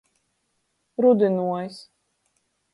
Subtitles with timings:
[1.01, 1.77] Rudynuojs.